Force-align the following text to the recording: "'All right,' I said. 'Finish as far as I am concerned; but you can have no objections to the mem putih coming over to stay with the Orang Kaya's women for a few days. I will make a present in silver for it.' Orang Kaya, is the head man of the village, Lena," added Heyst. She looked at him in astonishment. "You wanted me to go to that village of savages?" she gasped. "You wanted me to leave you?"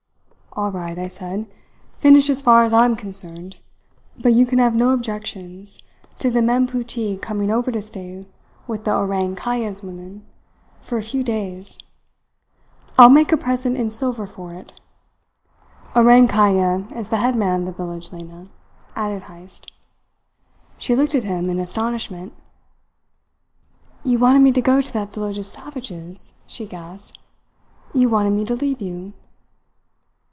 "'All 0.53 0.69
right,' 0.69 0.99
I 0.99 1.07
said. 1.07 1.45
'Finish 1.99 2.29
as 2.29 2.41
far 2.41 2.65
as 2.65 2.73
I 2.73 2.83
am 2.83 2.97
concerned; 2.97 3.61
but 4.17 4.33
you 4.33 4.45
can 4.45 4.59
have 4.59 4.75
no 4.75 4.89
objections 4.89 5.81
to 6.19 6.29
the 6.29 6.41
mem 6.41 6.67
putih 6.67 7.21
coming 7.21 7.49
over 7.49 7.71
to 7.71 7.81
stay 7.81 8.25
with 8.67 8.83
the 8.83 8.93
Orang 8.93 9.37
Kaya's 9.37 9.81
women 9.81 10.25
for 10.81 10.97
a 10.97 11.01
few 11.03 11.23
days. 11.23 11.77
I 12.99 13.03
will 13.03 13.13
make 13.13 13.31
a 13.31 13.37
present 13.37 13.77
in 13.77 13.91
silver 13.91 14.27
for 14.27 14.53
it.' 14.53 14.73
Orang 15.95 16.27
Kaya, 16.27 16.85
is 16.97 17.07
the 17.07 17.17
head 17.19 17.37
man 17.37 17.61
of 17.61 17.65
the 17.67 17.71
village, 17.71 18.11
Lena," 18.11 18.49
added 18.93 19.23
Heyst. 19.23 19.71
She 20.77 20.97
looked 20.97 21.15
at 21.15 21.23
him 21.23 21.49
in 21.49 21.59
astonishment. 21.59 22.33
"You 24.03 24.19
wanted 24.19 24.39
me 24.39 24.51
to 24.51 24.61
go 24.61 24.81
to 24.81 24.93
that 24.93 25.13
village 25.13 25.37
of 25.39 25.45
savages?" 25.45 26.33
she 26.45 26.65
gasped. 26.65 27.17
"You 27.93 28.09
wanted 28.09 28.31
me 28.31 28.43
to 28.43 28.55
leave 28.55 28.81
you?" 28.81 29.13